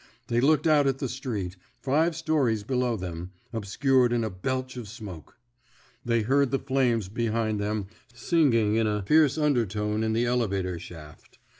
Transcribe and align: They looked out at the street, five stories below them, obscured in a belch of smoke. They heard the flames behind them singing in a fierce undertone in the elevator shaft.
They 0.29 0.41
looked 0.41 0.65
out 0.65 0.87
at 0.87 0.97
the 0.97 1.07
street, 1.07 1.57
five 1.79 2.15
stories 2.15 2.63
below 2.63 2.97
them, 2.97 3.33
obscured 3.53 4.11
in 4.11 4.23
a 4.23 4.31
belch 4.31 4.75
of 4.75 4.87
smoke. 4.87 5.37
They 6.03 6.23
heard 6.23 6.49
the 6.49 6.57
flames 6.57 7.07
behind 7.07 7.59
them 7.59 7.85
singing 8.11 8.77
in 8.77 8.87
a 8.87 9.03
fierce 9.03 9.37
undertone 9.37 10.03
in 10.03 10.13
the 10.13 10.25
elevator 10.25 10.79
shaft. 10.79 11.37